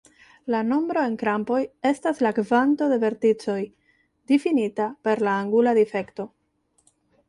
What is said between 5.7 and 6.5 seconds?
difekto.